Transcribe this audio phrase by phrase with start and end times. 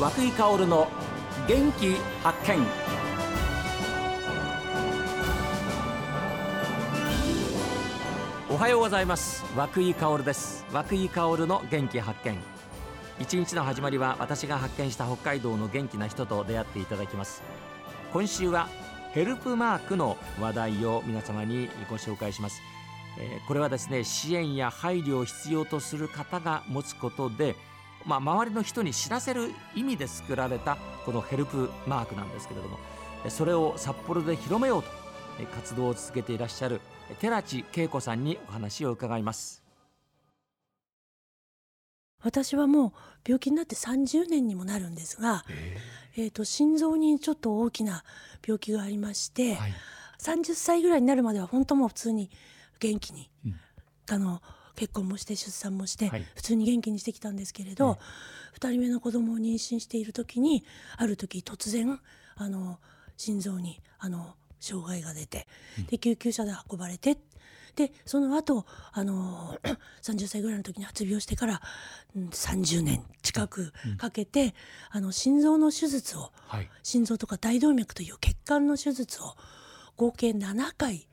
[0.00, 0.88] 和久井薫の
[1.46, 2.66] 元気発見。
[8.48, 9.44] おはようございます。
[9.54, 10.64] 和久井薫です。
[10.72, 12.38] 和久井薫の元気発見。
[13.20, 17.42] 一日の始まりは私が発見した北海道の元気な人と出会っていただきます。
[18.14, 18.70] 今週は
[19.12, 22.62] ヘルプマークの話題を皆様にご紹介します。
[23.18, 27.54] えー、これはですね支援や配慮を必要とする方が持つことで、
[28.06, 32.78] まあ、周りの人に知らせる意味で作られたこのヘルプマークなんですけれども
[33.28, 34.88] それを札幌で広めようと
[35.54, 36.80] 活動を続けていらっしゃる
[37.18, 39.62] 寺地恵子さんにお話を伺います。
[42.22, 42.92] 私はもう
[43.26, 48.04] 病気になって30年にもなるんですが、えー、えーと心臓にちょっと大きな
[48.46, 49.72] 病気がありまして、はい、
[50.18, 52.30] 30歳ぐらいになるまでは本当も普通に
[52.78, 53.60] 元気に、うん、
[54.10, 54.42] あの
[54.76, 57.98] 結婚もして出産もして、普通に元気にしてきたんですけれど、
[58.58, 60.64] 2人目の子供を妊娠している時に
[60.96, 62.00] ある時突然
[62.36, 62.78] あの
[63.16, 65.46] 心臓にあの障害が出て、
[65.88, 67.18] で救急車で運ばれて
[67.76, 69.58] でその後あの
[70.02, 71.62] 30歳ぐらいの時に発病してから、
[72.16, 74.52] うん、30年近くかけて、うん、
[74.90, 79.34] あの心臓の手術を、はい、心臓とか大動脈という血管の手術を
[80.00, 81.06] 合計7回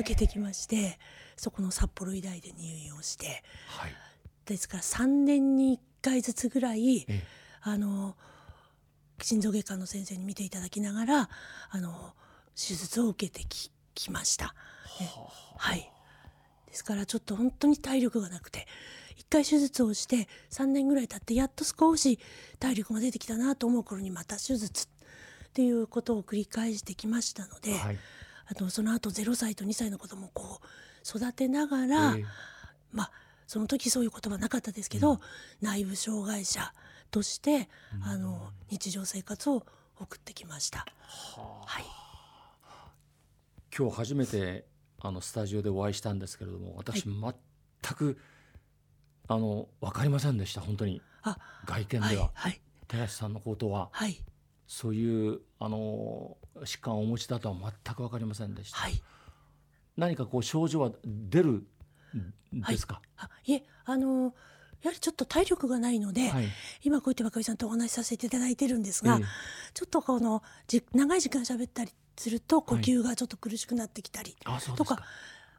[0.00, 0.92] 受けてきまして、えー、
[1.36, 3.94] そこの札幌医大で入院をして、はい、
[4.46, 7.22] ですから3年に1回ずつぐらい、えー、
[7.62, 8.16] あの
[9.20, 11.28] 心臓外科の先生に見ていただきながら
[11.70, 12.14] あの
[12.56, 14.54] 手術を受けてききました。
[15.56, 15.90] はい、
[16.66, 18.66] ですからちょっと本当に体力がなくて
[19.18, 22.18] 1回手術をして3年ぐらい経ってやっと少し
[22.58, 24.88] 体力が出てきたなと思う頃にまた手術っ
[25.52, 27.98] ていうことを繰り返してきましたので、はい、
[28.46, 32.24] あとその後0歳と2歳の子供をこう育てながら、えー、
[32.92, 33.10] まあ
[33.46, 35.18] その時そういう言葉なかったですけど、うん、
[35.60, 36.72] 内部障害者
[37.10, 39.66] として、うん、あの日常生活を
[39.98, 40.86] 送ってきました。
[41.06, 41.84] ははい、
[43.76, 44.64] 今日初めて
[45.00, 47.14] あのスタジオでお会いしたんですけれども私、全
[47.94, 48.18] く
[49.28, 51.02] あの分かりませんでした本当に。
[51.66, 54.20] 外見では、はい、寺師さんのことは、はい、
[54.66, 59.02] そういうあの疾患をお持ちだとは全く分かりませんでした、はい、
[59.96, 61.64] 何かこう症状は出る
[62.52, 64.34] ですか、はい、いえあの
[64.82, 66.48] やはりちょっと体力がないので、はい、
[66.82, 69.22] 今こうやって若井さんとお話しさせていただいてるんですが、えー、
[69.74, 74.36] ちょっとこのじ長い時間喋ったりすると呼吸がちょっと苦しくなってきたり
[74.76, 74.98] とか、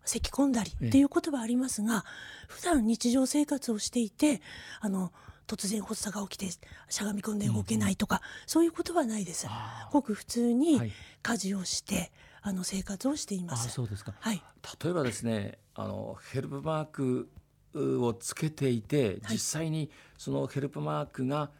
[0.06, 2.04] 咳き込んだりっていうことはありますが、
[2.50, 4.42] えー、普段日常生活をしていて
[4.82, 5.12] あの
[5.48, 6.50] 突然発作が起きて
[6.90, 9.48] しゃがみ込んで動けないとか、うん、そういうことはないです。
[9.92, 10.82] ごく普通に
[11.22, 12.12] 家事をして、はい、
[12.44, 13.70] あの生活をしています。
[13.70, 14.14] そうですか。
[14.20, 14.42] はい。
[14.84, 17.30] 例えばですね、あのヘルプマーク
[17.76, 21.52] をつけていて、実際にそのヘルプマークが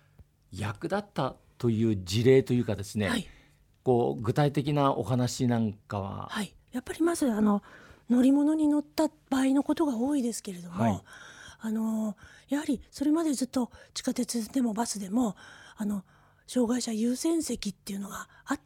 [0.52, 3.28] 役立ったという事例というかですね、はい、
[3.84, 7.64] こう具体的なお話なんかは、はい、やっぱりまずあの
[8.10, 11.02] 乗り物に乗った場合のことが多いですけれども、はい、
[11.66, 12.18] あの
[12.50, 15.38] やはりそれまでずっと地下鉄でもバスでも
[15.78, 16.04] あの
[16.46, 18.60] 障害者優先席っていうのがあ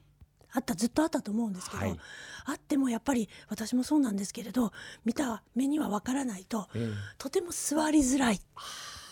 [0.52, 2.00] あったずっとあったと思うんですけど、はい、
[2.46, 4.72] あってもやっぱり私もそうなんですけれど
[5.06, 8.40] 見た目にはわからないと、えー、とても座りづらい。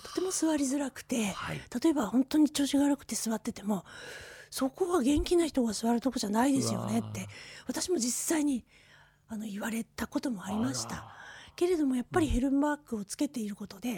[0.03, 3.83] とても座りづらくて、はい、例えば本当に調子が悪くて座ってても
[4.49, 7.27] そこは元気な人が座るとこじゃないですよねって
[7.67, 8.63] 私も実際に
[9.27, 11.05] あの言われたこともありました。
[11.55, 13.97] けれどもやっぱりヘルマークをつけていることで、うん、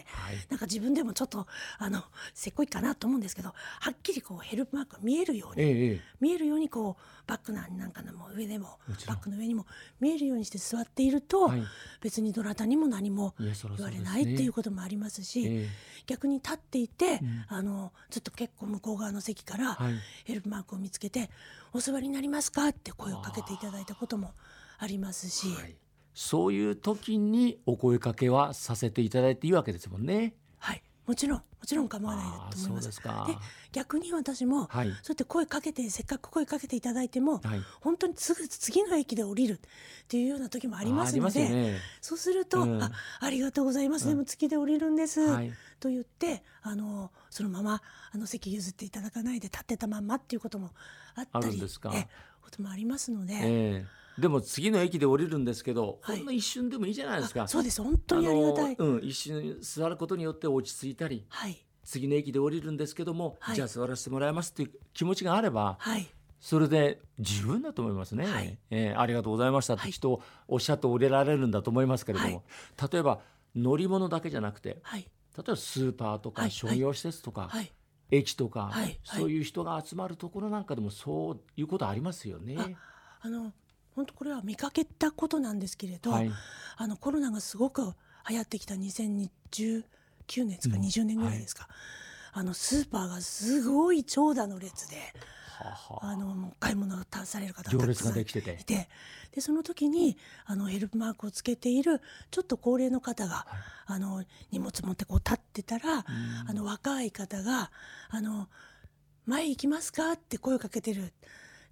[0.50, 1.48] なんか自分でもちょっと
[1.80, 2.04] あの
[2.34, 9.66] せっこいかなと思うんですけどはっきりこうヘルマークが見えるように、ええ、見えるようにこうバッグなんかのも上でもバッグの上にも
[10.00, 11.64] 見えるようにして座っていると、はい、
[12.02, 15.70] 別にどなたにも何も言われないっていうこともありますし、え、
[16.06, 19.78] 逆に立っていて、うん、あのずっと結構向こう側の席から
[20.26, 21.30] ヘルプマークを見つけて
[21.74, 24.34] 「お座りになりますか?」って声をかけていただいたことも
[24.78, 25.48] ありますし。
[25.50, 25.76] はい
[26.18, 30.34] そういう時にお声かけはさせていただいていいわけですもんね。
[30.58, 30.82] はい。
[31.06, 33.02] もちろんもちろん構わないと思います。
[33.02, 33.38] で
[33.72, 39.60] 逆に私も、はい、そうやって声かけてせっかく声かけていただいても、はい、本当にすぐ次の駅で降りるっ
[40.08, 50.72] ていうような時もありますので、ね、そうすると、うん、あありがとうございます、うん、でも次で降りるんです、はい、と言ってあのそのままあの席譲っていただかないで立ってたまんまっていうことも
[51.14, 51.62] あったり
[51.94, 52.08] え
[52.42, 53.34] こともありますので。
[53.36, 57.48] えーでも次の駅で降りるんですけど、はい、ほんの一瞬でもいいじゃないですか。
[57.48, 57.82] そうです。
[57.82, 58.76] 本当にありがたい。
[58.78, 66.08] うん、一瞬座ることによって落ち着いたり、はい、次の駅で降りるんですけども、はい、じゃあ座らせてもらいますっていう気持ちがあれば、はい、
[66.40, 68.26] それで十分だと思いますね。
[68.26, 69.76] はい、えー、ありがとうございました。
[69.76, 72.44] って人をおっしゃって降りられるんだと思いますけれども、
[72.92, 73.20] 例えば
[73.56, 77.52] 乗り物だけじゃなくて、例えばスーパーとか商業施設とか、
[78.10, 82.78] 駅とか、はい、そういう人が集まるところなんかでもそういうことありますよね。
[83.20, 83.54] あの
[83.98, 86.32] 本当これは見かけたことなんですけれど、はい、
[86.78, 87.96] あのコロナがすごく
[88.30, 89.84] 流行ってきた2019
[90.38, 91.72] 年ですか、うん、20年ぐらいですか、はい、
[92.34, 94.98] あのスーパーがすごい長蛇の列で。
[96.02, 98.88] あの買い物をされる方がたくさんいて。
[99.32, 100.16] でその時に
[100.46, 102.00] あのヘルプマークをつけている
[102.30, 106.06] ちょっと高齢の方が、はい、あの荷物持ってこう立ってたら、
[106.48, 107.72] あの若い方が
[108.10, 108.50] あの
[109.26, 111.12] 「前行きますか?」って声をかけてる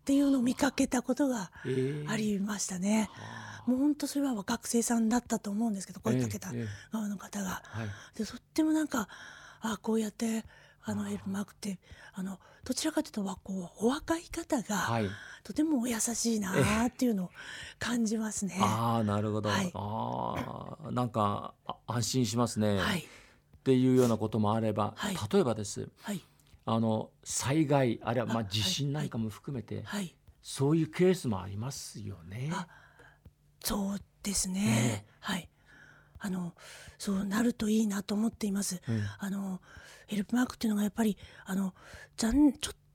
[0.06, 1.50] っていうのを見かけたことが
[2.08, 3.10] ありましたね。
[3.66, 6.52] えー、もう本当それは学生さんだったと思うんですけど声かけた
[6.92, 7.64] 側の方が。
[7.74, 9.08] えーはい、でとってもなんか
[9.62, 10.46] あこうやって
[10.84, 11.80] あのエルマークって
[12.14, 15.10] あのどちらかというとはこうお若い方が、はい、
[15.44, 16.52] とても優しいな
[16.86, 17.30] っていうのを
[17.80, 18.60] 感じますね。
[18.62, 19.50] ああなるほど。
[19.50, 21.56] はい、ああなんか
[21.88, 22.78] 安心しますね。
[22.78, 23.04] はい、っ
[23.64, 25.90] ていうようなこともあれば、はい、例えばです。
[26.04, 26.22] はい、
[26.66, 32.52] あの災害あるいはまあ地震なんかも含めて、はい、そういうケースもありますよね。
[33.64, 34.62] そうですね。
[34.62, 35.50] ねはい。
[36.20, 36.56] あの
[36.98, 38.82] そうなるといいなと思っています。
[38.88, 39.62] うん、あの
[40.08, 41.74] ヘルプマークっていうのがやっぱりあの
[42.18, 42.32] ちょっ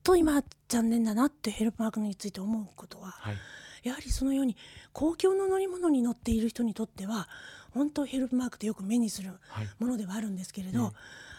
[0.03, 3.35] と今残念だなってヘルプマークについて思うことは、はい、
[3.83, 4.57] やはりそのように
[4.91, 7.29] 公共の乗り物に乗っている人にとっては
[7.71, 9.31] 本当ヘルプマークってよく目にする
[9.79, 10.91] ものではあるんですけれど、はい、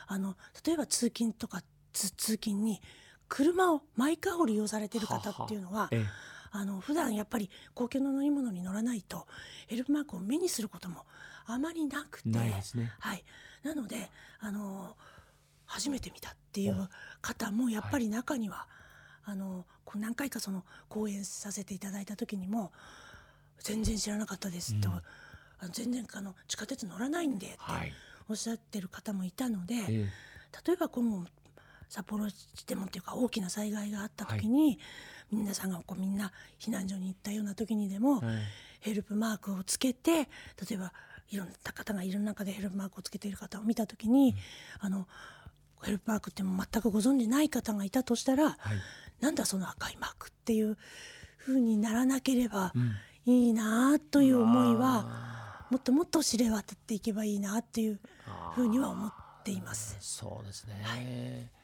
[0.08, 1.62] あの例えば通勤とか
[1.92, 2.80] 通勤に
[3.28, 5.72] 車をマイカーを利用されている方っていうのは。
[5.72, 5.88] はは
[6.54, 9.26] あの普段やっぱり公共の乗り物に乗らないと
[9.68, 11.06] ヘルプマークを目にすることも
[11.46, 12.62] あまりなくて、ね、
[13.00, 13.24] はい、
[13.62, 14.10] なので
[14.40, 14.94] あの
[15.64, 16.88] 初めて見たっていう
[17.22, 18.66] 方もやっぱり中には、
[19.24, 22.72] あの何回かその講演させていただいた時にも
[23.60, 25.00] 全然知らなかったですと、うん、あ
[25.62, 27.58] の全然あの地下鉄乗らないんでって
[28.28, 30.04] おっしゃってる方もいたので、はい、例
[30.74, 31.24] えば今後
[31.92, 34.78] 札幌市でもっていうか大きな災害があった時に、はい、
[35.30, 38.22] 皆さんがこうみんな避難所に行ったような時にでも、はい、
[38.80, 40.26] ヘルプマークをつけて例
[40.72, 40.94] えば
[41.28, 44.36] いろんな方がいる中でヘルプマークをつけている方を見た時に、うん、
[44.86, 45.06] あの
[45.82, 48.56] ヘルプマークって全くご存じない方がいたとしたら、はい、
[49.20, 50.78] なんだその赤いマークっていう
[51.36, 52.72] ふうにならなければ
[53.26, 58.00] いいなという思いは、もっともっと知れ渡っていけばいいなっていう
[58.54, 59.12] ふうには思っ
[59.44, 59.96] ています。
[60.00, 61.61] そうですね、はい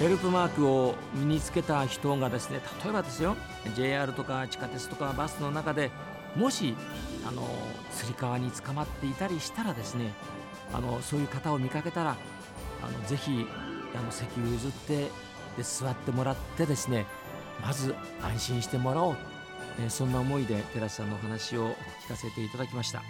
[0.00, 3.36] ヘルプマークを身につけた人がですね例えばですよ
[3.74, 5.90] JR とか地下鉄とかバスの中で
[6.36, 6.76] もし
[7.26, 7.42] あの
[7.92, 10.12] つり革に捕まっていたりしたらですね
[10.72, 12.16] あのそういう方を見かけたら
[12.82, 13.46] あのぜひ
[13.96, 15.08] あの席を譲って
[15.56, 17.06] で座ってもらってですね
[17.62, 19.16] まず安心してもらおう、
[19.80, 21.74] えそんな思いで寺師さんのお話を
[22.04, 23.02] 聞かせていただきました。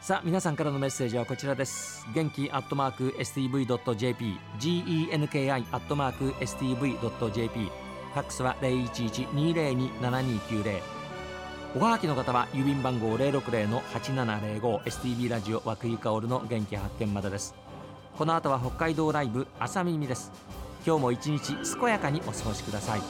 [0.00, 2.06] さあ皆さんからのメッセージはこちらです。
[2.14, 7.70] 元気アットマーク STV.jp genki アットマーク STV.jp
[8.14, 10.80] ファックスは0112027290
[11.74, 17.54] おはがきの方は郵便番号060-8705 STV ラジオ和久井薫の元気発見までです。
[18.16, 20.32] この後は北海道ライブ朝耳です。
[20.86, 23.00] 今日も一日健やかにお過ごしください。